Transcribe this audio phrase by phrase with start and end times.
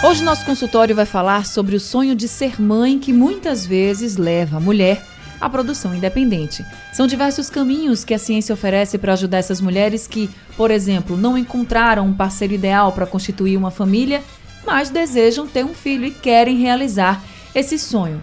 [0.00, 4.56] Hoje nosso consultório vai falar sobre o sonho de ser mãe que muitas vezes leva
[4.56, 5.04] a mulher
[5.40, 6.64] à produção independente.
[6.92, 11.36] São diversos caminhos que a ciência oferece para ajudar essas mulheres que, por exemplo, não
[11.36, 14.22] encontraram um parceiro ideal para constituir uma família,
[14.64, 17.20] mas desejam ter um filho e querem realizar
[17.52, 18.22] esse sonho.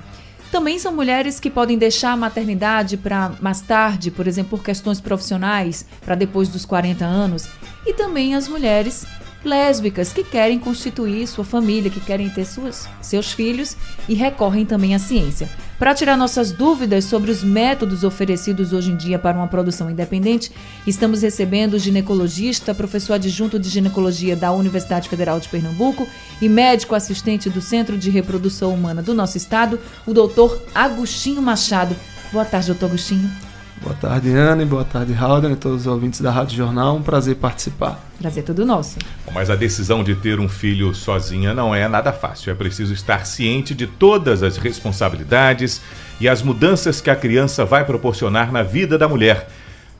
[0.49, 5.01] Também são mulheres que podem deixar a maternidade para mais tarde, por exemplo, por questões
[5.01, 7.49] profissionais, para depois dos 40 anos.
[7.85, 9.05] E também as mulheres
[9.45, 13.77] lésbicas que querem constituir sua família, que querem ter suas, seus filhos
[14.09, 15.49] e recorrem também à ciência.
[15.77, 20.51] Para tirar nossas dúvidas sobre os métodos oferecidos hoje em dia para uma produção independente,
[20.87, 26.07] estamos recebendo o ginecologista, professor adjunto de ginecologia da Universidade Federal de Pernambuco
[26.41, 31.95] e médico assistente do Centro de Reprodução Humana do nosso estado, o doutor Agostinho Machado.
[32.31, 33.44] Boa tarde, doutor Agostinho.
[33.81, 36.95] Boa tarde, Ana, e boa tarde, Halden, e todos os ouvintes da Rádio Jornal.
[36.95, 37.99] Um prazer participar.
[38.19, 38.97] Prazer é todo nosso.
[39.33, 42.51] Mas a decisão de ter um filho sozinha não é nada fácil.
[42.51, 45.81] É preciso estar ciente de todas as responsabilidades
[46.21, 49.47] e as mudanças que a criança vai proporcionar na vida da mulher.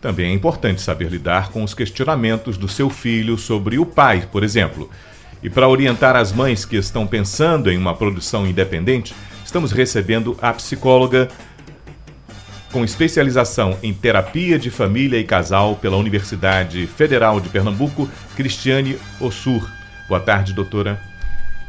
[0.02, 4.44] Também é importante saber lidar com os questionamentos do seu filho sobre o pai, por
[4.44, 4.89] exemplo.
[5.44, 10.54] E para orientar as mães que estão pensando em uma produção independente, estamos recebendo a
[10.54, 11.28] psicóloga
[12.76, 19.72] com especialização em terapia de família e casal pela Universidade Federal de Pernambuco, Cristiane Ossur.
[20.09, 21.00] Boa tarde, doutora.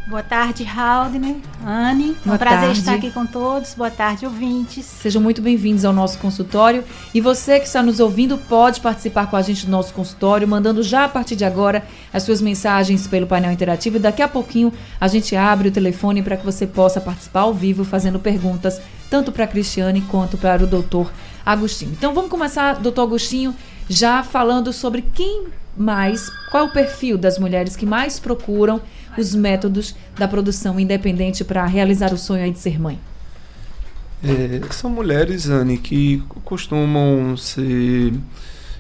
[0.07, 1.35] Boa tarde, Haldner,
[1.67, 2.17] Anne.
[2.25, 2.79] Boa um prazer tarde.
[2.79, 3.75] estar aqui com todos.
[3.75, 4.85] Boa tarde, ouvintes.
[4.85, 6.85] Sejam muito bem-vindos ao nosso consultório.
[7.13, 10.81] E você que está nos ouvindo pode participar com a gente do nosso consultório, mandando
[10.81, 13.97] já a partir de agora as suas mensagens pelo painel interativo.
[13.97, 17.53] E daqui a pouquinho a gente abre o telefone para que você possa participar ao
[17.53, 18.81] vivo, fazendo perguntas
[19.11, 21.13] tanto para a Cristiane quanto para o doutor
[21.45, 21.91] Agostinho.
[21.91, 23.57] Então vamos começar, doutor Agostinho,
[23.89, 28.81] já falando sobre quem mais, qual é o perfil das mulheres que mais procuram
[29.21, 32.99] os métodos da produção independente para realizar o sonho de ser mãe.
[34.25, 38.15] É, são mulheres, Anne, que costumam ser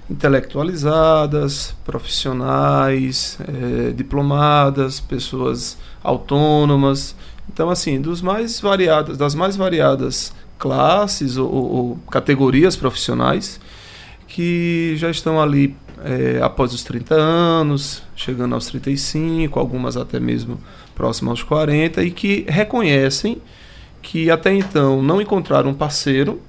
[0.08, 7.14] intelectualizadas, profissionais, é, diplomadas, pessoas autônomas.
[7.52, 13.60] Então, assim, dos mais variadas, das mais variadas classes ou, ou categorias profissionais
[14.26, 20.60] que já estão ali é, após os 30 anos, chegando aos 35, algumas até mesmo
[20.94, 23.40] próximas aos 40, e que reconhecem
[24.02, 26.40] que até então não encontraram um parceiro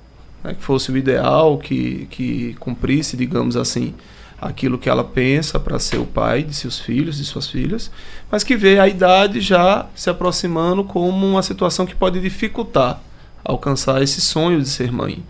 [0.43, 3.93] né, que fosse o ideal, que, que cumprisse, digamos assim,
[4.39, 7.89] aquilo que ela pensa para ser o pai de seus filhos, de suas filhas,
[8.31, 13.01] mas que vê a idade já se aproximando como uma situação que pode dificultar
[13.43, 15.23] alcançar esse sonho de ser mãe.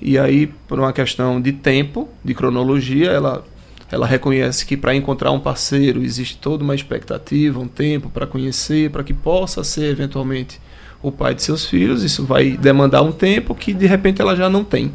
[0.00, 3.44] E aí, por uma questão de tempo, de cronologia, ela
[3.90, 8.90] ela reconhece que para encontrar um parceiro existe toda uma expectativa, um tempo para conhecer,
[8.90, 10.60] para que possa ser eventualmente
[11.02, 12.02] o pai de seus filhos.
[12.02, 14.92] Isso vai demandar um tempo que de repente ela já não tem.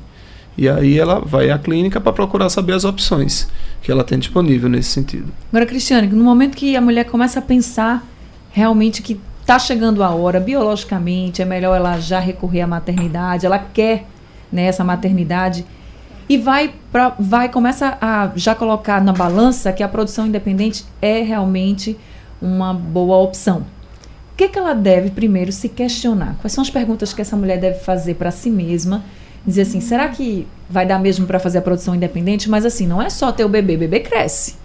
[0.58, 3.48] E aí ela vai à clínica para procurar saber as opções
[3.82, 5.32] que ela tem disponível nesse sentido.
[5.50, 8.06] Agora, Cristiane, no momento que a mulher começa a pensar
[8.52, 13.58] realmente que está chegando a hora, biologicamente, é melhor ela já recorrer à maternidade, ela
[13.58, 14.06] quer
[14.52, 15.66] né, essa maternidade
[16.32, 21.22] e vai pra, vai começa a já colocar na balança que a produção independente é
[21.22, 21.98] realmente
[22.42, 23.66] uma boa opção.
[24.32, 26.38] O que, que ela deve primeiro se questionar?
[26.40, 29.04] Quais são as perguntas que essa mulher deve fazer para si mesma?
[29.46, 32.50] Dizer assim, será que vai dar mesmo para fazer a produção independente?
[32.50, 34.56] Mas assim, não é só ter o bebê, o bebê cresce.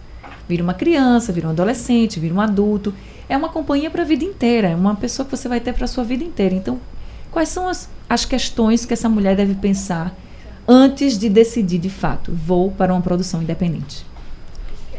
[0.48, 2.94] Vira uma criança, vira um adolescente, vira um adulto.
[3.28, 5.87] É uma companhia para a vida inteira, é uma pessoa que você vai ter para
[5.87, 6.54] a sua vida inteira.
[6.54, 6.78] Então,
[7.33, 10.15] quais são as, as questões que essa mulher deve pensar
[10.66, 14.04] antes de decidir de fato, vou para uma produção independente?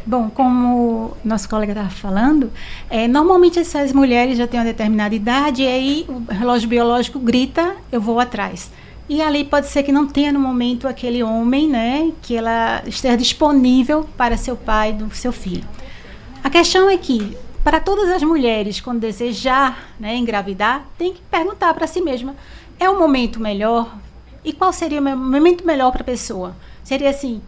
[0.06, 2.50] Bom, como nosso colega estava falando,
[2.88, 7.76] é, normalmente essas mulheres já têm uma determinada idade e aí o relógio biológico grita,
[7.92, 8.70] eu vou atrás.
[9.06, 13.16] E ali pode ser que não tenha no momento aquele homem, né, que ela esteja
[13.16, 15.64] disponível para ser o pai do seu filho.
[16.42, 21.74] A questão é que, para todas as mulheres, quando desejar né, engravidar, tem que perguntar
[21.74, 22.34] para si mesma:
[22.80, 23.94] é o momento melhor?
[24.44, 26.56] E qual seria o momento melhor para a pessoa?
[26.84, 27.42] Seria assim: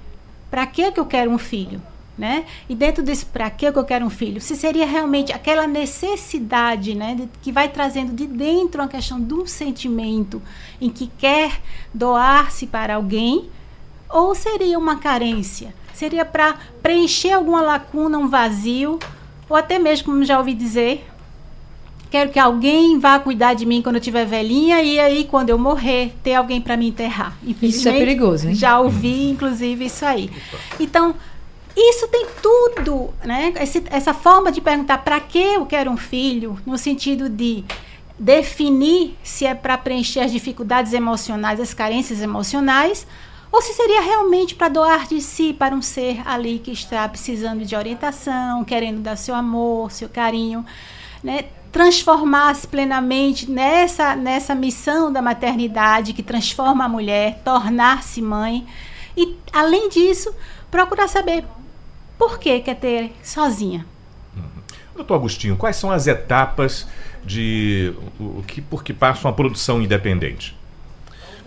[0.51, 1.81] para que, que eu quero um filho?
[2.19, 2.45] Né?
[2.69, 7.15] E dentro desse para que eu quero um filho, se seria realmente aquela necessidade, né,
[7.15, 10.43] de, que vai trazendo de dentro uma questão de um sentimento
[10.79, 11.63] em que quer
[11.95, 13.49] doar-se para alguém,
[14.07, 15.75] ou seria uma carência?
[15.95, 18.99] Seria para preencher alguma lacuna, um vazio,
[19.49, 21.09] ou até mesmo, como já ouvi dizer,
[22.11, 25.59] quero que alguém vá cuidar de mim quando eu estiver velhinha e aí quando eu
[25.59, 27.37] morrer ter alguém para me enterrar.
[27.63, 28.55] Isso é perigoso, hein?
[28.55, 30.31] Já ouvi inclusive isso aí.
[30.79, 31.15] Então,
[31.77, 33.53] isso tem tudo, né?
[33.61, 37.65] Esse, essa forma de perguntar para que eu quero um filho, no sentido de
[38.19, 43.07] definir se é para preencher as dificuldades emocionais, as carências emocionais,
[43.51, 47.65] ou se seria realmente para doar de si para um ser ali que está precisando
[47.65, 50.65] de orientação, querendo dar seu amor, seu carinho,
[51.23, 51.47] né?
[51.73, 58.67] Transformar-se plenamente nessa, nessa missão da maternidade que transforma a mulher, tornar-se mãe.
[59.17, 60.35] E, além disso,
[60.71, 61.45] procurar saber
[62.19, 63.87] por que quer ter sozinha.
[64.37, 64.63] Uhum.
[64.97, 66.87] Doutor Agostinho, quais são as etapas
[67.25, 70.59] de o que por que passa uma produção independente?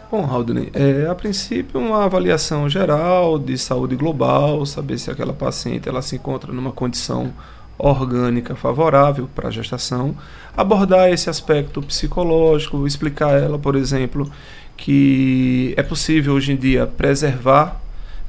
[0.09, 5.89] Bom, Haldane, é, a princípio uma avaliação geral de saúde global, saber se aquela paciente
[5.89, 7.33] ela se encontra numa condição
[7.77, 10.15] orgânica favorável para a gestação,
[10.55, 14.29] abordar esse aspecto psicológico, explicar ela, por exemplo,
[14.77, 17.81] que é possível hoje em dia preservar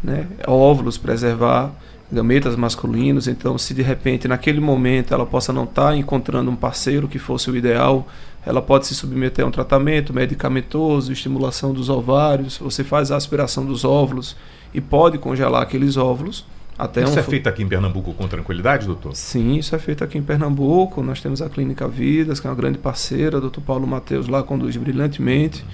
[0.02, 1.72] né, óvulos, preservar
[2.12, 6.56] gametas masculinos, então se de repente naquele momento ela possa não estar tá encontrando um
[6.56, 8.06] parceiro que fosse o ideal,
[8.46, 13.64] ela pode se submeter a um tratamento medicamentoso, estimulação dos ovários, você faz a aspiração
[13.64, 14.36] dos óvulos
[14.72, 16.44] e pode congelar aqueles óvulos.
[16.78, 17.18] Até isso um...
[17.18, 19.14] é feito aqui em Pernambuco com tranquilidade, doutor?
[19.14, 21.02] Sim, isso é feito aqui em Pernambuco.
[21.02, 24.42] Nós temos a Clínica Vidas, que é uma grande parceira, o doutor Paulo Mateus lá
[24.42, 25.64] conduz brilhantemente.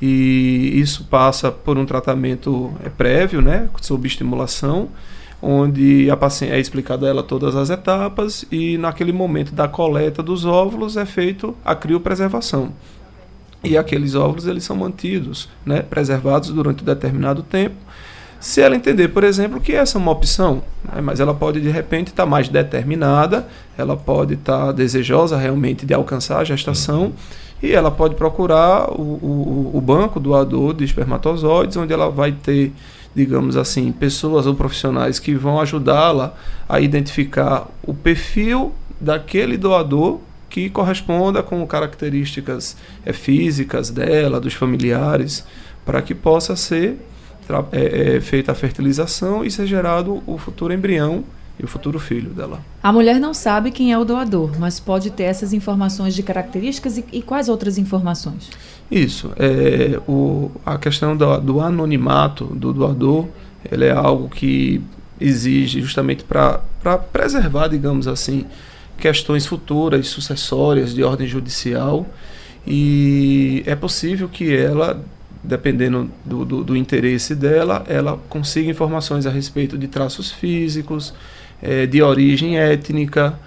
[0.00, 4.88] E isso passa por um tratamento é, prévio, né, sob estimulação
[5.40, 10.22] onde a paciente é explicado a ela todas as etapas e naquele momento da coleta
[10.22, 12.72] dos óvulos é feito a criopreservação.
[13.62, 17.76] E aqueles óvulos eles são mantidos, né, preservados durante um determinado tempo.
[18.40, 21.70] Se ela entender, por exemplo, que essa é uma opção, né, mas ela pode de
[21.70, 23.46] repente estar tá mais determinada,
[23.76, 27.12] ela pode estar tá desejosa realmente de alcançar a gestação
[27.60, 32.72] e ela pode procurar o, o, o banco doador de espermatozoides, onde ela vai ter
[33.14, 36.34] digamos assim, pessoas ou profissionais que vão ajudá-la
[36.68, 45.44] a identificar o perfil daquele doador que corresponda com características é, físicas dela, dos familiares,
[45.84, 46.96] para que possa ser
[47.72, 51.24] é, é, feita a fertilização e ser gerado o futuro embrião
[51.58, 52.60] e o futuro filho dela.
[52.82, 56.98] A mulher não sabe quem é o doador, mas pode ter essas informações de características
[56.98, 58.50] e, e quais outras informações?
[58.90, 59.32] Isso.
[59.36, 63.26] É, o, a questão do, do anonimato do doador
[63.70, 64.80] ele é algo que
[65.20, 66.60] exige justamente para
[67.12, 68.44] preservar, digamos assim,
[68.96, 72.06] questões futuras, sucessórias de ordem judicial.
[72.66, 75.02] E é possível que ela,
[75.48, 81.14] dependendo do, do, do interesse dela, ela consiga informações a respeito de traços físicos,
[81.62, 83.38] é, de origem étnica.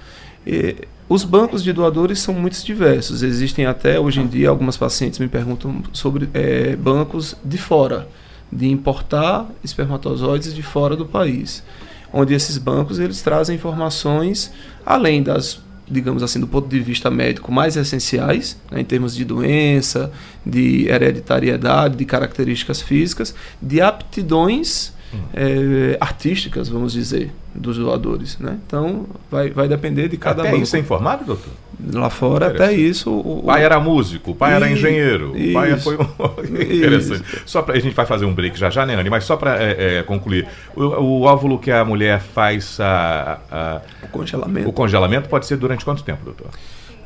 [1.14, 3.22] Os bancos de doadores são muito diversos.
[3.22, 8.08] Existem até hoje em dia algumas pacientes me perguntam sobre é, bancos de fora,
[8.50, 11.66] de importar espermatozoides de fora do país,
[12.14, 14.54] onde esses bancos eles trazem informações
[14.86, 15.60] além das
[15.92, 20.12] digamos assim, do ponto de vista médico, mais essenciais, né, em termos de doença,
[20.46, 24.94] de hereditariedade, de características físicas, de aptidões
[25.34, 28.38] é, artísticas, vamos dizer, dos doadores.
[28.40, 28.58] Né?
[28.66, 30.64] Então, vai, vai depender de cada até banco.
[30.64, 31.54] isso é informado, doutor?
[31.94, 33.10] Lá fora, até isso.
[33.10, 35.96] O, o pai era músico, o pai e, era engenheiro, o pai foi.
[36.78, 37.24] Interessante.
[37.24, 37.44] Isso.
[37.46, 39.10] Só pra, a gente vai fazer um break já já, né, Anny?
[39.10, 43.82] Mas só para é, é, concluir: o, o, óvulo que a mulher faz a, a,
[44.04, 44.70] o congelamento.
[44.70, 46.50] O congelamento pode ser durante quanto tempo, doutor?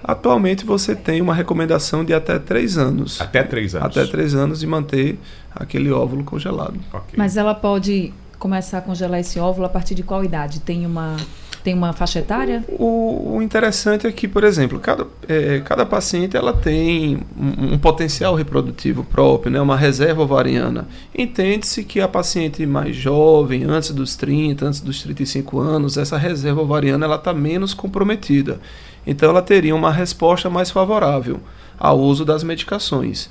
[0.03, 3.20] Atualmente você tem uma recomendação de até três anos.
[3.20, 3.98] Até três anos.
[3.98, 5.17] Até três anos de manter
[5.55, 6.75] aquele óvulo congelado.
[6.94, 7.15] Okay.
[7.17, 10.60] Mas ela pode começar a congelar esse óvulo a partir de qual idade?
[10.60, 11.17] Tem uma
[11.65, 12.63] tem uma faixa etária?
[12.69, 17.77] O, o interessante é que, por exemplo, cada, é, cada paciente ela tem um, um,
[17.79, 20.88] potencial reprodutivo próprio, né, uma reserva ovariana.
[21.17, 26.62] Entende-se que a paciente mais jovem, antes dos 30, antes dos 35 anos, essa reserva
[26.62, 28.60] ovariana está menos comprometida.
[29.05, 31.39] Então ela teria uma resposta mais favorável
[31.79, 33.27] ao uso das medicações.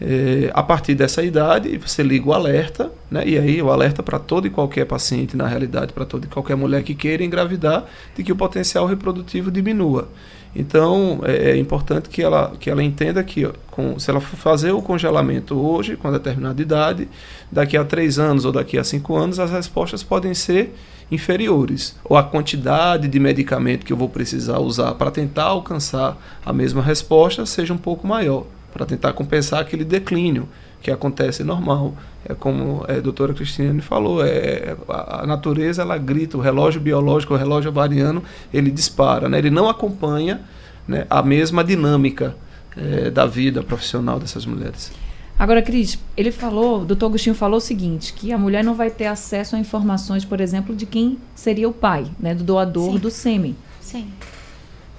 [0.00, 3.22] É, a partir dessa idade, você liga o alerta, né?
[3.26, 6.56] e aí o alerta para todo e qualquer paciente, na realidade, para toda e qualquer
[6.56, 7.84] mulher que queira engravidar,
[8.16, 10.08] de que o potencial reprodutivo diminua.
[10.56, 14.72] Então é, é importante que ela, que ela entenda que com, se ela for fazer
[14.72, 17.08] o congelamento hoje, com determinada idade,
[17.52, 20.74] daqui a três anos ou daqui a cinco anos, as respostas podem ser
[21.10, 21.96] inferiores.
[22.04, 26.82] Ou a quantidade de medicamento que eu vou precisar usar para tentar alcançar a mesma
[26.82, 30.48] resposta seja um pouco maior, para tentar compensar aquele declínio
[30.82, 31.94] que acontece normal.
[32.24, 37.34] É como a doutora Cristiane falou, é, a, a, natureza ela grita, o relógio biológico,
[37.34, 38.22] o relógio avariano,
[38.52, 39.38] ele dispara, né?
[39.38, 40.40] ele não acompanha
[40.86, 42.36] né, a mesma dinâmica
[42.76, 44.92] é, da vida profissional dessas mulheres.
[45.38, 48.90] Agora, Cris, ele falou, o doutor Agostinho falou o seguinte, que a mulher não vai
[48.90, 52.98] ter acesso a informações, por exemplo, de quem seria o pai, né, do doador Sim.
[52.98, 53.56] do sêmen.
[53.80, 54.06] Sim.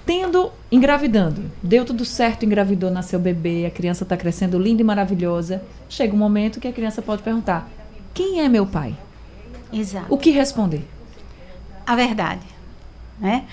[0.04, 5.62] Tendo, engravidando, deu tudo certo, engravidou, nasceu bebê, a criança está crescendo linda e maravilhosa.
[5.88, 7.68] Chega um momento que a criança pode perguntar:
[8.12, 8.96] quem é meu pai?
[9.72, 10.12] Exato.
[10.12, 10.84] O que responder?
[11.86, 12.46] A verdade.
[13.18, 13.44] Né?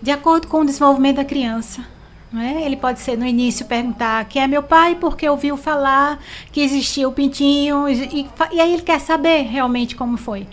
[0.00, 1.84] De acordo com o desenvolvimento da criança.
[2.32, 2.62] Né?
[2.64, 6.20] Ele pode ser no início perguntar quem é meu pai, porque ouviu falar
[6.52, 10.46] que existia o pintinho, e, e, e aí ele quer saber realmente como foi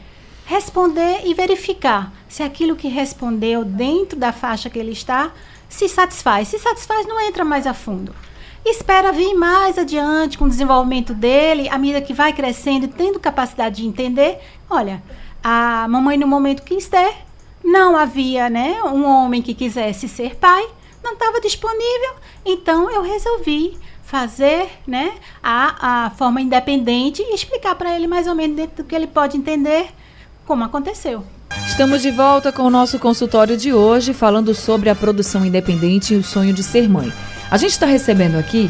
[0.54, 5.32] responder e verificar se aquilo que respondeu dentro da faixa que ele está
[5.68, 6.48] se satisfaz.
[6.48, 8.14] Se satisfaz, não entra mais a fundo.
[8.64, 13.20] Espera vir mais adiante com o desenvolvimento dele, à medida que vai crescendo e tendo
[13.20, 14.38] capacidade de entender.
[14.70, 15.02] Olha,
[15.44, 17.16] a mamãe no momento quis ter,
[17.64, 20.70] não havia né, um homem que quisesse ser pai,
[21.04, 22.14] não estava disponível,
[22.46, 28.36] então eu resolvi fazer né, a, a forma independente e explicar para ele mais ou
[28.36, 29.90] menos dentro do que ele pode entender
[30.46, 31.24] como aconteceu.
[31.68, 36.18] Estamos de volta com o nosso consultório de hoje, falando sobre a produção independente e
[36.18, 37.12] o sonho de ser mãe.
[37.50, 38.70] A gente está recebendo aqui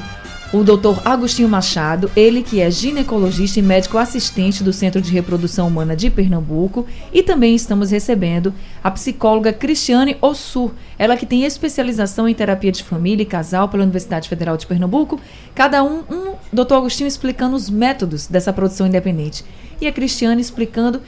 [0.54, 1.02] o Dr.
[1.04, 6.12] Agostinho Machado, ele que é ginecologista e médico assistente do Centro de Reprodução Humana de
[6.12, 8.54] Pernambuco, e também estamos recebendo
[8.84, 13.82] a psicóloga Cristiane Ossur, ela que tem especialização em terapia de família e casal pela
[13.82, 15.20] Universidade Federal de Pernambuco,
[15.56, 16.76] cada um, um Dr.
[16.76, 19.44] Agostinho explicando os métodos dessa produção independente
[19.82, 21.02] e a Cristiane explicando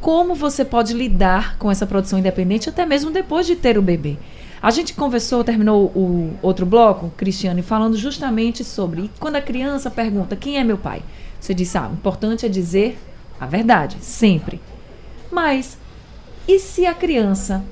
[0.00, 4.16] como você pode lidar com essa produção independente até mesmo depois de ter o bebê.
[4.60, 10.34] A gente conversou, terminou o outro bloco, Cristiane, falando justamente sobre quando a criança pergunta
[10.34, 11.02] quem é meu pai.
[11.38, 12.98] Você disse, ah, o importante é dizer
[13.40, 14.60] a verdade, sempre.
[15.30, 15.78] Mas,
[16.46, 17.62] e se a criança,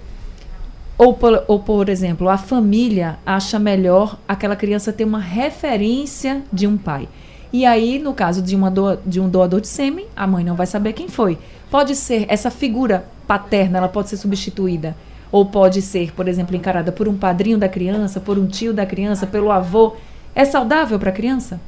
[0.96, 6.68] ou por, ou por exemplo, a família acha melhor aquela criança ter uma referência de
[6.68, 7.08] um pai?
[7.52, 10.54] E aí, no caso de, uma do, de um doador de sêmen, a mãe não
[10.54, 11.38] vai saber quem foi.
[11.70, 14.96] Pode ser essa figura paterna, ela pode ser substituída
[15.30, 18.86] ou pode ser, por exemplo, encarada por um padrinho da criança, por um tio da
[18.86, 19.94] criança, pelo avô.
[20.34, 21.60] É saudável para a criança?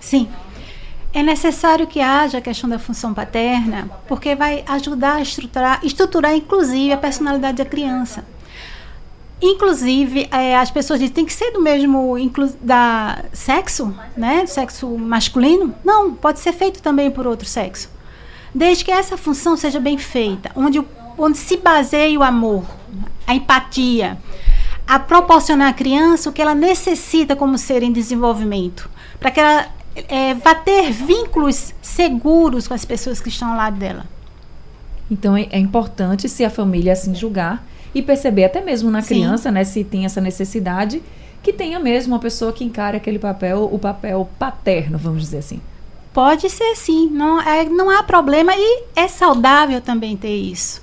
[0.00, 0.28] Sim.
[1.12, 6.34] É necessário que haja a questão da função paterna, porque vai ajudar a estruturar, estruturar
[6.34, 8.24] inclusive a personalidade da criança.
[9.42, 12.14] Inclusive, é, as pessoas dizem tem que ser do mesmo
[12.60, 14.46] da sexo, né?
[14.46, 15.74] Sexo masculino?
[15.84, 17.90] Não, pode ser feito também por outro sexo
[18.54, 20.82] desde que essa função seja bem feita, onde,
[21.16, 22.64] onde se baseie o amor,
[23.26, 24.18] a empatia,
[24.86, 29.68] a proporcionar à criança o que ela necessita como ser em desenvolvimento, para que ela
[30.08, 34.04] é, vá ter vínculos seguros com as pessoas que estão ao lado dela.
[35.10, 39.48] Então é, é importante se a família assim julgar e perceber até mesmo na criança,
[39.48, 39.54] Sim.
[39.54, 41.02] né, se tem essa necessidade,
[41.42, 45.60] que tenha mesmo uma pessoa que encare aquele papel, o papel paterno, vamos dizer assim.
[46.12, 50.82] Pode ser sim, não, é, não há problema e é saudável também ter isso.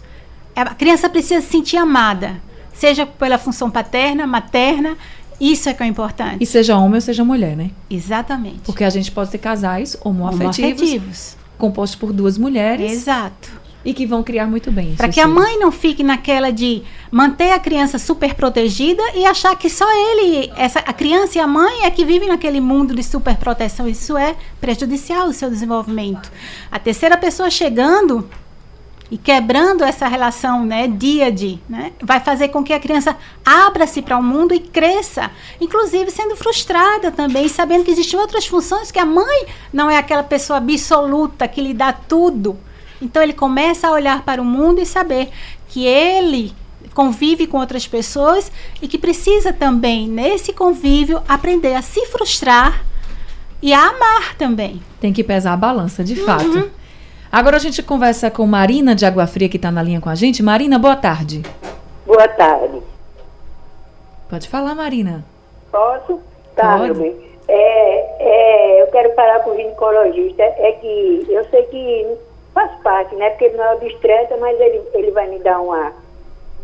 [0.56, 2.42] É, a criança precisa se sentir amada,
[2.74, 4.98] seja pela função paterna, materna,
[5.40, 6.44] isso é que é importante.
[6.44, 7.72] E seja homem ou seja mulher, né?
[7.90, 8.62] Exatamente.
[8.66, 11.38] Porque a gente pode ter casais homoafetivos, homoafetivos.
[11.58, 12.92] compostos por duas mulheres.
[12.92, 14.96] Exato e que vão criar muito bem.
[14.96, 19.56] Para que a mãe não fique naquela de manter a criança super protegida e achar
[19.56, 23.04] que só ele, essa, a criança e a mãe é que vivem naquele mundo de
[23.04, 23.88] super proteção.
[23.88, 26.32] Isso é prejudicial ao seu desenvolvimento.
[26.72, 28.30] A terceira pessoa chegando
[29.12, 33.18] e quebrando essa relação, né, dia a dia, né, vai fazer com que a criança
[33.44, 38.92] abra-se para o mundo e cresça, inclusive sendo frustrada também, sabendo que existem outras funções
[38.92, 42.56] que a mãe não é aquela pessoa absoluta que lhe dá tudo
[43.02, 45.30] então ele começa a olhar para o mundo e saber
[45.68, 46.54] que ele
[46.94, 48.52] convive com outras pessoas
[48.82, 52.84] e que precisa também, nesse convívio, aprender a se frustrar
[53.62, 54.82] e a amar também.
[55.00, 56.46] Tem que pesar a balança, de fato.
[56.46, 56.70] Uhum.
[57.32, 60.16] Agora a gente conversa com Marina de Água Fria, que está na linha com a
[60.16, 60.42] gente.
[60.42, 61.44] Marina, boa tarde.
[62.06, 62.82] Boa tarde.
[64.30, 65.24] Pode falar, Marina.
[65.72, 66.20] Posso?
[66.56, 67.00] Tá, Pode.
[67.00, 70.42] meu É, é, eu quero falar com o ginecologista.
[70.42, 72.18] É que eu sei que
[72.60, 73.30] faz parte, né?
[73.30, 75.94] Porque não é obstetra, mas ele, ele vai me dar uma,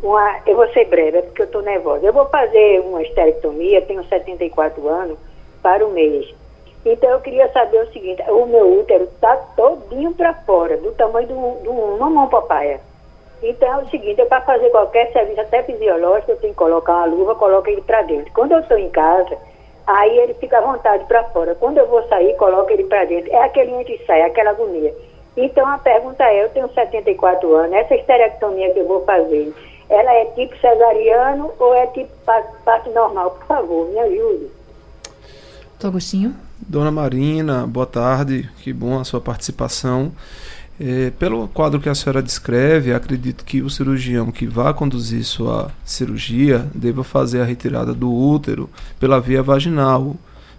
[0.04, 2.06] uma, eu vou ser breve, é porque eu estou nervosa.
[2.06, 5.18] Eu vou fazer uma esterectomia, tenho 74 anos,
[5.62, 6.34] para o mês.
[6.86, 11.28] Então eu queria saber o seguinte, o meu útero está todinho para fora, do tamanho
[11.28, 12.82] de, uma mão papaya.
[13.42, 16.94] Então é o seguinte, é para fazer qualquer serviço, até fisiológico, eu tenho que colocar
[16.94, 18.32] uma luva, coloco ele para dentro.
[18.34, 19.38] Quando eu estou em casa,
[19.88, 21.56] aí ele fica à vontade para fora.
[21.56, 23.32] Quando eu vou sair, coloco ele para dentro.
[23.32, 24.94] É aquele anti-sai, aquela agonia.
[25.38, 29.54] Então a pergunta é, eu tenho 74 anos, essa esterectomia que eu vou fazer,
[29.90, 32.10] ela é tipo cesariano ou é tipo
[32.64, 33.32] parte normal?
[33.32, 34.48] Por favor, me ajude.
[35.78, 36.36] Tô Agostinho.
[36.58, 40.12] Dona Marina, boa tarde, que bom a sua participação.
[40.80, 45.72] É, pelo quadro que a senhora descreve, acredito que o cirurgião que vá conduzir sua
[45.86, 50.16] cirurgia deva fazer a retirada do útero pela via vaginal,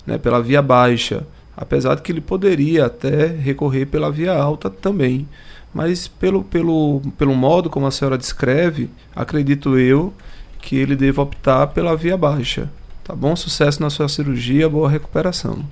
[0.06, 1.26] né, pela via baixa,
[1.57, 5.27] apesar de que ele poderia até recorrer pela via alta também.
[5.73, 10.13] Mas pelo, pelo, pelo modo como a senhora descreve, acredito eu
[10.61, 12.71] que ele deva optar pela via baixa.
[13.05, 13.37] Tá bom?
[13.37, 15.65] Sucesso na sua cirurgia, boa recuperação.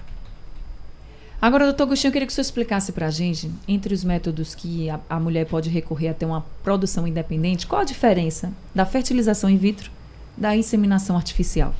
[1.45, 4.55] Agora, doutor Agostinho, eu queria que o senhor explicasse para a gente, entre os métodos
[4.55, 8.87] que a, a, mulher pode recorrer a ter uma produção independente, qual a diferença da
[8.87, 9.91] fertilização in vitro
[10.37, 11.75] da inseminação artificial?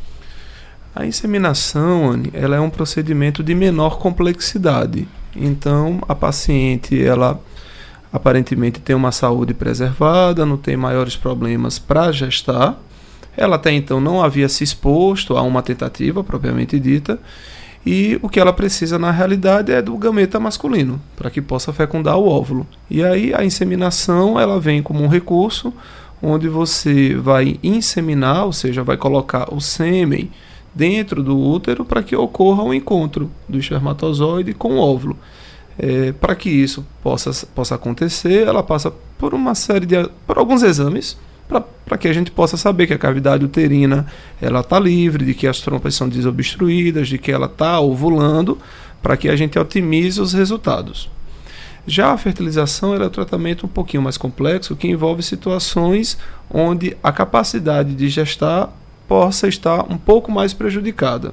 [0.95, 5.09] A inseminação, Anne, ela é um procedimento de menor complexidade.
[5.35, 7.41] Então, a paciente, ela
[8.13, 12.79] aparentemente tem uma saúde preservada, não tem maiores problemas para gestar.
[13.37, 17.19] Ela até então não havia se exposto a uma tentativa propriamente dita
[17.85, 22.17] e o que ela precisa na realidade é do gameta masculino para que possa fecundar
[22.17, 22.67] o óvulo.
[22.89, 25.75] E aí a inseminação ela vem como um recurso
[26.23, 30.31] onde você vai inseminar, ou seja, vai colocar o sêmen
[30.75, 35.17] dentro do útero para que ocorra um encontro do espermatozoide com o óvulo.
[35.79, 40.63] É, para que isso possa, possa acontecer, ela passa por uma série de por alguns
[40.63, 41.17] exames
[41.85, 44.07] para que a gente possa saber que a cavidade uterina
[44.41, 48.59] ela está livre, de que as trompas são desobstruídas, de que ela está ovulando,
[49.03, 51.11] para que a gente otimize os resultados.
[51.87, 56.17] Já a fertilização é um tratamento um pouquinho mais complexo, que envolve situações
[56.51, 58.73] onde a capacidade de gestar
[59.07, 61.33] possa estar um pouco mais prejudicada.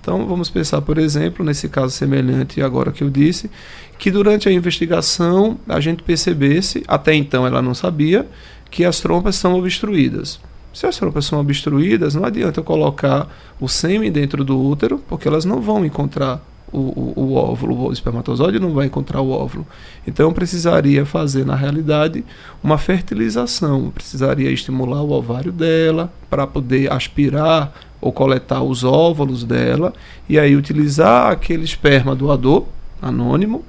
[0.00, 3.50] Então, vamos pensar, por exemplo, nesse caso semelhante agora que eu disse,
[3.98, 8.26] que durante a investigação a gente percebesse, até então ela não sabia,
[8.70, 10.38] que as trompas são obstruídas.
[10.72, 15.26] Se as trompas são obstruídas, não adianta eu colocar o sêmen dentro do útero, porque
[15.26, 16.40] elas não vão encontrar
[16.72, 19.66] o, o, o, óvulo, o espermatozoide não vai encontrar o óvulo.
[20.06, 22.24] Então precisaria fazer, na realidade,
[22.62, 23.90] uma fertilização.
[23.90, 29.92] Precisaria estimular o ovário dela para poder aspirar ou coletar os óvulos dela
[30.28, 32.64] e aí utilizar aquele esperma doador
[33.00, 33.64] anônimo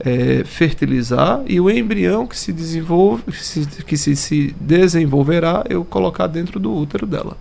[0.00, 5.84] é, fertilizar e o embrião que se desenvolve, que, se, que se, se desenvolverá, eu
[5.84, 7.36] colocar dentro do útero dela.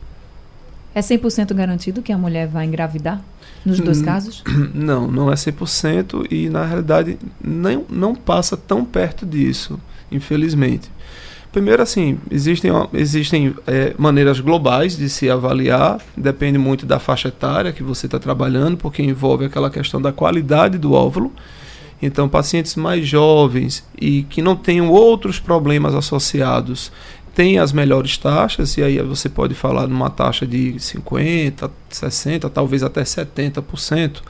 [0.93, 3.21] É 100% garantido que a mulher vai engravidar
[3.65, 4.43] nos dois casos?
[4.73, 9.79] Não, não é 100% e na realidade não, não passa tão perto disso,
[10.11, 10.89] infelizmente.
[11.51, 17.73] Primeiro, assim, existem, existem é, maneiras globais de se avaliar, depende muito da faixa etária
[17.73, 21.33] que você está trabalhando, porque envolve aquela questão da qualidade do óvulo.
[22.01, 26.91] Então, pacientes mais jovens e que não tenham outros problemas associados
[27.35, 32.83] têm as melhores taxas, e aí você pode falar numa taxa de 50%, 60%, talvez
[32.83, 34.21] até 70%,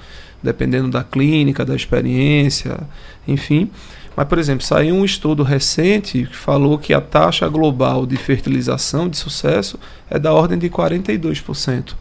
[0.42, 2.80] dependendo da clínica, da experiência,
[3.28, 3.70] enfim.
[4.16, 9.08] Mas, por exemplo, saiu um estudo recente que falou que a taxa global de fertilização
[9.08, 11.96] de sucesso é da ordem de 42%.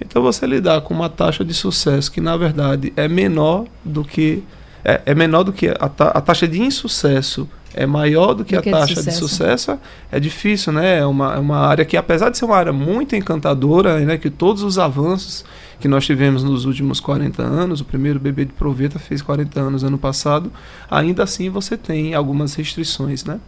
[0.00, 4.44] Então, você lidar com uma taxa de sucesso que, na verdade, é menor do que
[4.84, 8.54] é, é menor do que a, ta, a, taxa de insucesso é maior do que
[8.54, 9.10] do a que taxa de sucesso.
[9.10, 9.78] de sucesso,
[10.10, 10.98] é difícil, né?
[10.98, 14.30] É uma, é uma área que, apesar de ser uma área muito encantadora, né, que
[14.30, 15.44] todos os avanços
[15.78, 19.84] que nós tivemos nos últimos 40 anos, o primeiro bebê de proveta fez 40 anos
[19.84, 20.50] ano passado,
[20.90, 23.38] ainda assim você tem algumas restrições, né?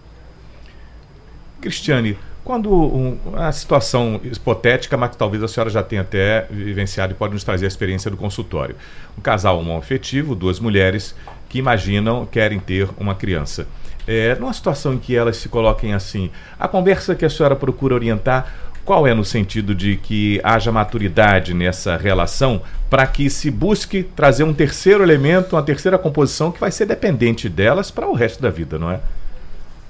[1.61, 7.13] Cristiane, quando um, a situação hipotética, mas que talvez a senhora já tenha até vivenciado
[7.13, 8.77] e pode nos trazer a experiência do consultório.
[9.17, 11.15] Um casal homoafetivo, duas mulheres
[11.49, 13.67] que imaginam, querem ter uma criança.
[14.11, 17.95] É, numa situação em que elas se coloquem assim, a conversa que a senhora procura
[17.95, 18.51] orientar,
[18.83, 24.45] qual é no sentido de que haja maturidade nessa relação para que se busque trazer
[24.45, 28.49] um terceiro elemento, uma terceira composição que vai ser dependente delas para o resto da
[28.49, 29.01] vida, não é?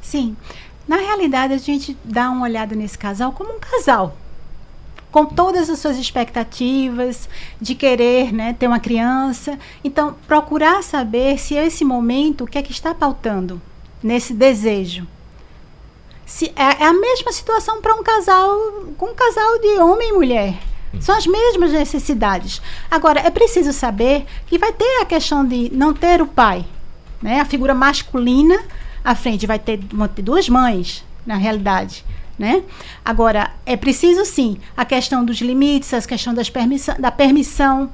[0.02, 0.36] Sim.
[0.88, 4.16] Na realidade, a gente dá uma olhada nesse casal como um casal.
[5.12, 7.28] Com todas as suas expectativas
[7.60, 9.56] de querer né, ter uma criança.
[9.84, 13.62] Então, procurar saber se esse momento, o que é que está pautando
[14.02, 15.06] nesse desejo.
[16.24, 18.58] Se, é, é a mesma situação para um casal,
[18.96, 20.54] com um casal de homem e mulher.
[21.00, 22.62] São as mesmas necessidades.
[22.90, 26.64] Agora, é preciso saber que vai ter a questão de não ter o pai,
[27.20, 27.40] né?
[27.40, 28.58] A figura masculina
[29.04, 32.04] à frente vai ter, vão ter duas mães, na realidade.
[32.38, 32.62] Né?
[33.04, 37.92] Agora, é preciso sim a questão dos limites, a questão das permissão, da permissão,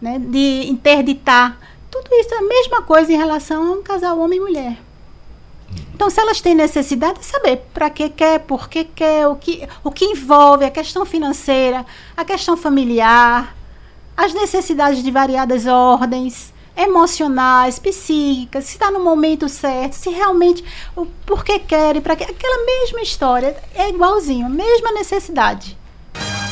[0.00, 0.18] né?
[0.18, 1.58] de interditar.
[1.90, 4.76] Tudo isso é a mesma coisa em relação a um casal homem e mulher.
[5.94, 9.68] Então, se elas têm necessidade de saber para que quer, por que quer, o que,
[9.84, 11.84] o que envolve a questão financeira,
[12.16, 13.54] a questão familiar,
[14.16, 20.64] as necessidades de variadas ordens, emocionais, psíquicas, se está no momento certo, se realmente
[20.96, 25.76] o por que querem, para que aquela mesma história é igualzinho, a mesma necessidade.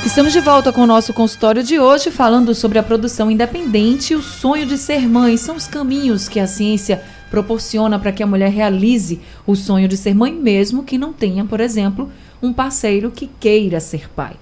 [0.05, 4.17] Estamos de volta com o nosso consultório de hoje, falando sobre a produção independente e
[4.17, 5.37] o sonho de ser mãe.
[5.37, 9.97] São os caminhos que a ciência proporciona para que a mulher realize o sonho de
[9.97, 12.11] ser mãe, mesmo que não tenha, por exemplo,
[12.43, 14.37] um parceiro que queira ser pai.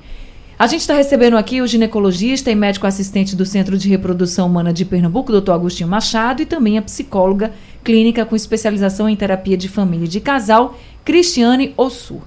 [0.58, 4.72] A gente está recebendo aqui o ginecologista e médico assistente do Centro de Reprodução Humana
[4.72, 7.52] de Pernambuco, doutor Agostinho Machado, e também a psicóloga
[7.84, 12.22] clínica com especialização em terapia de família e de casal, Cristiane Ossur.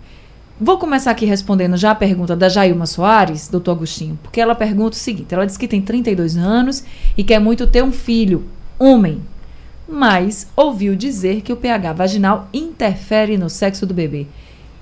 [0.62, 4.96] Vou começar aqui respondendo já a pergunta da Jailma Soares, doutor Agostinho, porque ela pergunta
[4.96, 6.84] o seguinte: ela diz que tem 32 anos
[7.18, 8.44] e quer muito ter um filho,
[8.78, 9.22] homem,
[9.90, 14.28] mas ouviu dizer que o pH vaginal interfere no sexo do bebê.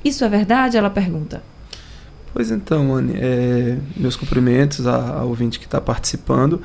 [0.04, 0.78] Isso é verdade?
[0.78, 1.42] Ela pergunta.
[2.34, 6.62] Pois então, Anne, é, meus cumprimentos ao ouvinte que está participando.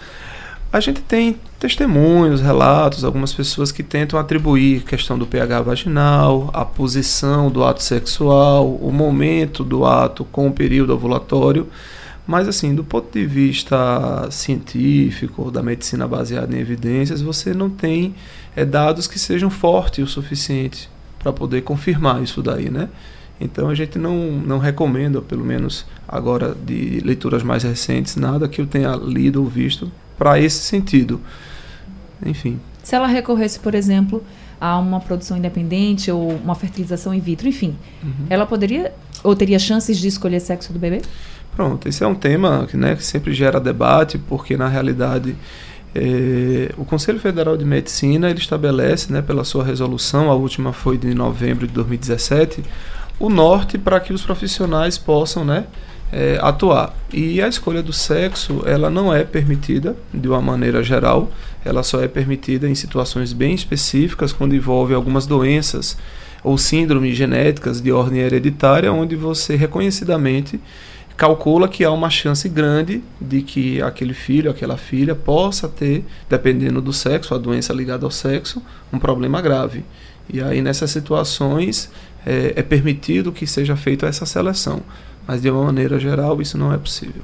[0.73, 6.65] A gente tem testemunhos, relatos, algumas pessoas que tentam atribuir questão do pH vaginal, a
[6.65, 11.69] posição do ato sexual, o momento do ato com o período ovulatório.
[12.27, 18.15] Mas, assim, do ponto de vista científico, da medicina baseada em evidências, você não tem
[18.55, 22.89] é, dados que sejam fortes o suficiente para poder confirmar isso daí, né?
[23.41, 28.61] Então a gente não, não recomenda, pelo menos agora de leituras mais recentes, nada que
[28.61, 31.21] eu tenha lido ou visto para esse sentido.
[32.25, 32.61] Enfim.
[32.85, 34.23] Se ela recorresse, por exemplo,
[34.61, 38.27] a uma produção independente ou uma fertilização in vitro, enfim, uhum.
[38.31, 38.93] ela poderia
[39.25, 41.03] ou teria chances de escolher sexo do bebê?
[41.55, 45.37] Pronto, esse é um tema que, né, que sempre gera debate, porque na realidade
[45.95, 50.97] é, o Conselho Federal de Medicina ele estabelece, né, pela sua resolução, a última foi
[50.97, 52.65] de novembro de 2017,
[53.21, 55.67] o norte para que os profissionais possam né,
[56.11, 56.97] é, atuar.
[57.13, 61.31] E a escolha do sexo ela não é permitida de uma maneira geral,
[61.63, 65.99] ela só é permitida em situações bem específicas, quando envolve algumas doenças
[66.43, 70.59] ou síndromes genéticas de ordem hereditária, onde você reconhecidamente
[71.23, 76.83] calcula que há uma chance grande de que aquele filho, aquela filha possa ter, dependendo
[76.83, 78.61] do sexo, a doença ligada ao sexo,
[78.93, 79.85] um problema grave.
[80.29, 81.89] E aí nessas situações
[82.27, 84.83] é, é permitido que seja feita essa seleção,
[85.25, 87.23] mas de uma maneira geral isso não é possível.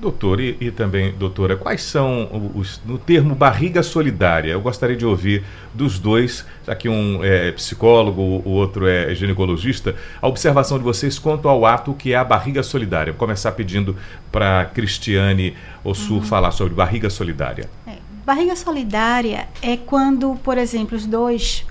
[0.00, 4.52] Doutor, e, e, também, doutora, quais são os, no termo barriga solidária?
[4.52, 9.96] Eu gostaria de ouvir dos dois, já que um é psicólogo, o outro é ginecologista,
[10.22, 13.12] a observação de vocês quanto ao ato que é a barriga solidária.
[13.12, 13.96] Vou começar pedindo
[14.30, 16.22] para Cristiane Ossur uhum.
[16.22, 17.68] falar sobre barriga solidária.
[17.84, 21.66] É, barriga solidária é quando, por exemplo, os dois,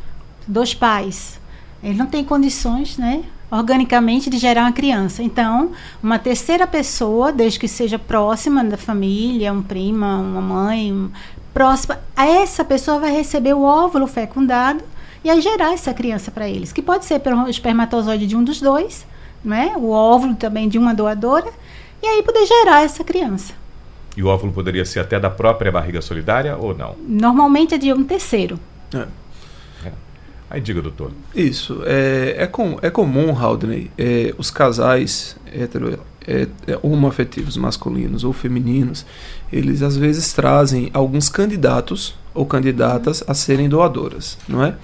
[0.45, 1.39] dois pais
[1.81, 5.23] ele não tem condições, né, organicamente de gerar uma criança.
[5.23, 11.09] Então, uma terceira pessoa, desde que seja próxima da família, um prima, uma mãe, um,
[11.53, 14.83] próxima, essa pessoa vai receber o óvulo fecundado
[15.23, 18.61] e aí gerar essa criança para eles, que pode ser pelo espermatozoide de um dos
[18.61, 19.05] dois,
[19.43, 21.51] né, o óvulo também de uma doadora,
[22.01, 23.53] e aí poder gerar essa criança.
[24.15, 26.95] E o óvulo poderia ser até da própria barriga solidária ou não?
[27.07, 28.59] Normalmente é de um terceiro.
[28.93, 29.05] É.
[30.49, 31.11] Aí diga, doutor.
[31.35, 31.81] Isso.
[31.85, 38.33] É, é, com, é comum, Haldney, é, os casais hetero, é, é, homoafetivos masculinos ou
[38.33, 39.05] femininos,
[39.51, 44.75] eles às vezes trazem alguns candidatos ou candidatas a serem doadoras, não é?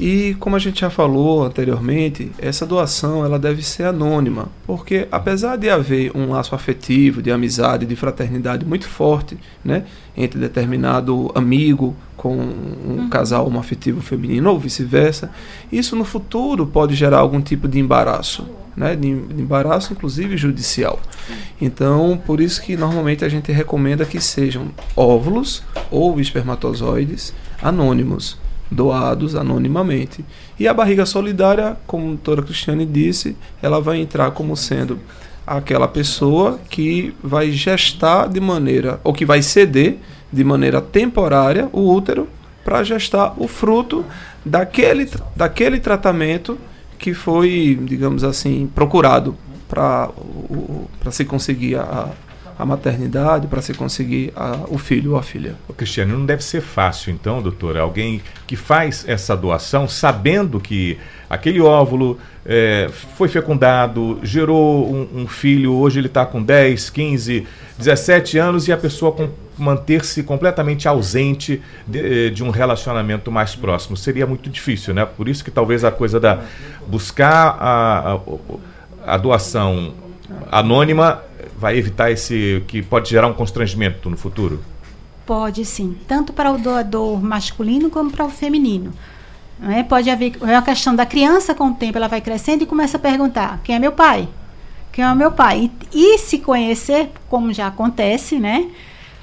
[0.00, 5.56] E como a gente já falou anteriormente, essa doação ela deve ser anônima, porque apesar
[5.56, 9.84] de haver um laço afetivo, de amizade, de fraternidade muito forte, né,
[10.16, 13.08] entre determinado amigo com um uhum.
[13.08, 15.30] casal homoafetivo feminino ou vice-versa,
[15.72, 18.44] isso no futuro pode gerar algum tipo de embaraço,
[18.76, 21.00] né, de, de embaraço inclusive judicial.
[21.60, 28.36] Então, por isso que normalmente a gente recomenda que sejam óvulos ou espermatozoides anônimos
[28.70, 30.24] doados anonimamente.
[30.58, 34.98] E a barriga solidária, como a doutora Cristiane disse, ela vai entrar como sendo
[35.56, 39.98] aquela pessoa que vai gestar de maneira, ou que vai ceder
[40.32, 42.28] de maneira temporária o útero
[42.64, 44.04] para gestar o fruto
[44.44, 46.58] daquele, daquele tratamento
[46.98, 49.36] que foi, digamos assim, procurado
[49.68, 50.10] para
[51.10, 52.10] se conseguir a,
[52.58, 55.54] a maternidade, para se conseguir a, o filho ou a filha.
[55.68, 60.98] O Cristiano, não deve ser fácil, então, doutora, alguém que faz essa doação sabendo que
[61.30, 67.46] aquele óvulo é, foi fecundado, gerou um, um filho, hoje ele está com 10, 15,
[67.78, 73.56] 17 anos e a pessoa com, manter-se completamente ausente de, eh, de, um relacionamento mais
[73.56, 73.96] próximo.
[73.96, 75.04] Seria muito difícil, né?
[75.04, 76.40] Por isso que talvez a coisa da
[76.86, 79.94] buscar a, a, a doação
[80.50, 81.22] anônima
[81.58, 84.60] vai evitar esse que pode gerar um constrangimento no futuro?
[85.26, 88.92] Pode sim, tanto para o doador masculino como para o feminino.
[89.62, 89.82] É?
[89.82, 92.96] Pode haver é a questão da criança com o tempo, ela vai crescendo e começa
[92.96, 94.28] a perguntar: quem é meu pai?
[94.92, 95.70] Quem é meu pai?
[95.92, 98.68] E, e se conhecer, como já acontece, né?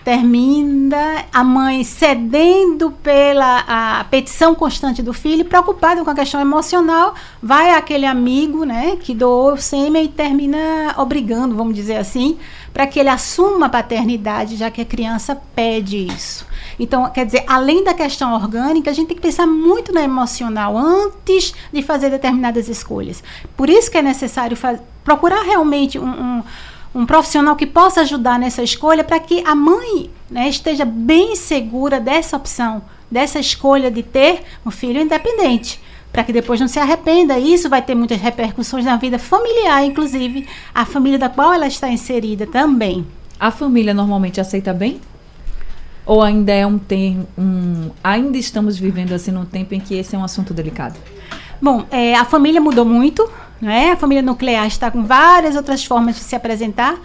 [0.06, 7.15] Termina a mãe cedendo pela a petição constante do filho, preocupada com a questão emocional,
[7.41, 12.38] vai aquele amigo, né, que doou o sêmen e termina obrigando, vamos dizer assim,
[12.72, 16.46] para que ele assuma a paternidade, já que a criança pede isso.
[16.80, 20.78] Então, quer dizer, além da questão orgânica, a gente tem que pensar muito no emocional
[20.78, 23.24] antes de fazer determinadas escolhas.
[23.58, 24.56] Por isso que é necessário
[25.04, 26.44] procurar realmente um, um
[26.95, 31.99] um profissional que possa ajudar nessa escolha para que a mãe né, esteja bem segura
[31.99, 32.81] dessa opção,
[33.12, 37.38] dessa escolha de ter um filho independente, para que depois não se arrependa.
[37.38, 41.89] Isso vai ter muitas repercussões na vida familiar, inclusive a família da qual ela está
[41.89, 43.05] inserida também.
[43.38, 45.01] A família normalmente aceita bem?
[46.05, 50.15] Ou ainda é um tempo, um, ainda estamos vivendo assim num tempo em que esse
[50.15, 50.97] é um assunto delicado?
[51.62, 53.30] Bom, é, a família mudou muito,
[53.62, 53.91] né?
[53.91, 56.96] A família nuclear está com várias outras formas de se apresentar,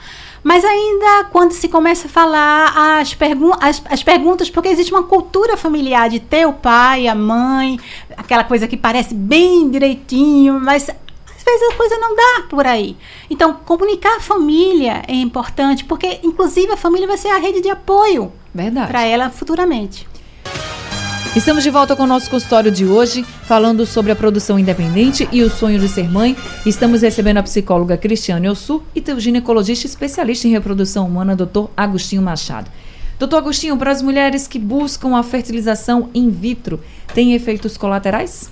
[0.43, 5.05] mas ainda quando se começa a falar as, pergun as, as perguntas, porque existe uma
[5.05, 7.79] cultura familiar de ter o pai, a mãe,
[8.17, 12.97] aquela coisa que parece bem direitinho, mas às vezes a coisa não dá por aí.
[13.29, 17.71] Então, comunicar a família é importante, porque inclusive a família vai ser a rede de
[17.71, 18.33] apoio
[18.89, 20.10] para ela futuramente.
[21.37, 25.43] Estamos de volta com o nosso consultório de hoje, falando sobre a produção independente e
[25.43, 26.37] o sonho de ser mãe.
[26.67, 31.67] Estamos recebendo a psicóloga Cristiane Ossu e o ginecologista especialista em reprodução humana, Dr.
[31.77, 32.69] Agostinho Machado.
[33.17, 36.81] Doutor Agostinho, para as mulheres que buscam a fertilização in vitro,
[37.15, 38.51] tem efeitos colaterais?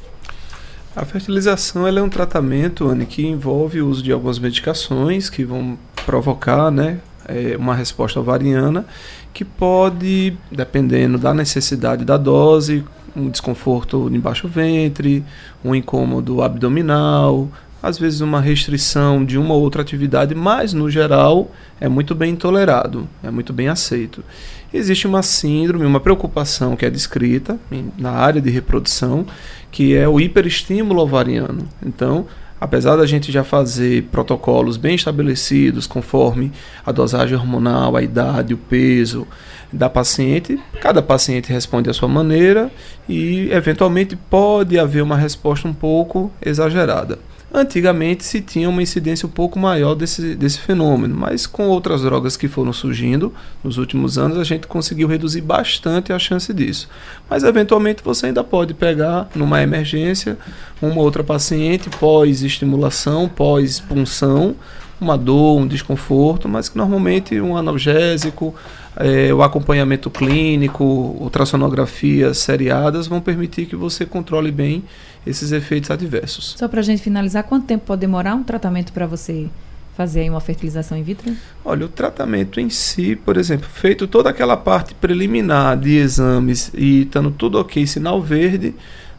[0.95, 5.79] A fertilização é um tratamento, Anne, que envolve o uso de algumas medicações que vão
[6.05, 8.87] provocar né, é, uma resposta ovariana
[9.33, 15.25] que pode, dependendo da necessidade da dose, um desconforto embaixo do ventre,
[15.65, 17.49] um incômodo abdominal,
[17.83, 22.35] às vezes uma restrição de uma ou outra atividade, mas no geral é muito bem
[22.35, 24.25] tolerado, é muito bem aceito.
[24.73, 27.59] Existe uma síndrome, uma preocupação que é descrita
[27.97, 29.25] na área de reprodução,
[29.71, 31.69] que é o hiperestímulo ovariano.
[31.85, 32.27] Então,
[32.61, 36.53] apesar da gente já fazer protocolos bem estabelecidos conforme
[36.85, 39.27] a dosagem hormonal, a idade, o peso
[39.73, 42.71] da paciente, cada paciente responde à sua maneira
[43.09, 47.19] e eventualmente pode haver uma resposta um pouco exagerada.
[47.53, 52.37] Antigamente se tinha uma incidência um pouco maior desse, desse fenômeno, mas com outras drogas
[52.37, 53.33] que foram surgindo
[53.65, 56.89] nos últimos anos, a gente conseguiu reduzir bastante a chance disso.
[57.29, 60.37] Mas eventualmente você ainda pode pegar numa emergência
[60.81, 64.55] uma outra paciente pós-estimulação, pós-punção,
[65.01, 68.55] uma dor, um desconforto, mas que normalmente um analgésico,
[68.97, 74.85] é, o acompanhamento clínico, ultrassonografias seriadas vão permitir que você controle bem
[75.27, 76.55] esses efeitos adversos.
[76.59, 79.49] Só para a gente finalizar, quanto tempo pode demorar um tratamento para você
[79.97, 81.35] fazer uma fertilização in vitro?
[81.65, 87.03] Olha, o tratamento em si, por exemplo, feito toda aquela parte preliminar de exames e
[87.03, 88.75] estando tudo ok, sinal verde,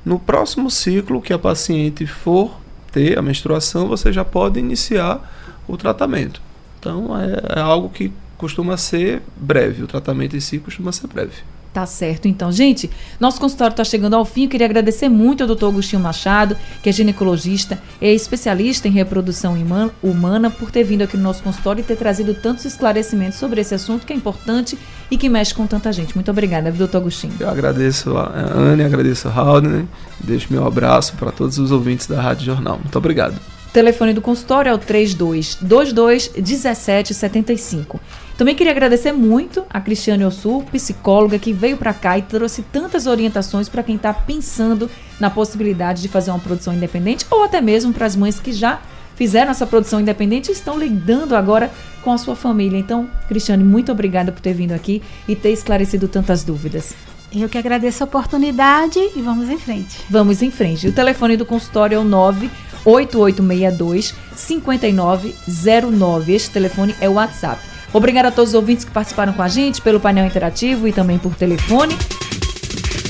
[0.06, 2.58] no próximo ciclo que a paciente for
[2.92, 5.22] ter a menstruação, você já pode iniciar
[5.70, 6.42] o tratamento.
[6.80, 11.34] Então é, é algo que costuma ser breve, o tratamento em si costuma ser breve.
[11.72, 12.52] Tá certo, então.
[12.52, 14.46] Gente, nosso consultório está chegando ao fim.
[14.46, 19.56] Eu queria agradecer muito ao doutor Agostinho Machado, que é ginecologista, é especialista em reprodução
[20.02, 23.76] humana, por ter vindo aqui no nosso consultório e ter trazido tantos esclarecimentos sobre esse
[23.76, 24.78] assunto que é importante
[25.12, 26.16] e que mexe com tanta gente.
[26.16, 27.34] Muito obrigada, doutor Agostinho.
[27.40, 29.88] Eu agradeço a Anne, agradeço a Haldane,
[30.20, 32.80] deixo meu abraço para todos os ouvintes da Rádio Jornal.
[32.80, 33.59] Muito obrigado.
[33.70, 38.00] O telefone do consultório é o 3222 1775.
[38.36, 43.06] Também queria agradecer muito a Cristiane Ossu, psicóloga, que veio para cá e trouxe tantas
[43.06, 47.94] orientações para quem está pensando na possibilidade de fazer uma produção independente ou até mesmo
[47.94, 48.82] para as mães que já
[49.16, 51.70] fizeram essa produção independente e estão lidando agora
[52.02, 52.80] com a sua família.
[52.80, 56.96] Então, Cristiane, muito obrigada por ter vindo aqui e ter esclarecido tantas dúvidas.
[57.32, 60.00] Eu que agradeço a oportunidade e vamos em frente.
[60.10, 60.88] Vamos em frente.
[60.88, 62.50] O telefone do consultório é o 9
[62.86, 66.34] 8862 5909.
[66.34, 67.62] Este telefone é o WhatsApp.
[67.92, 71.18] Obrigado a todos os ouvintes que participaram com a gente pelo painel interativo e também
[71.18, 71.98] por telefone.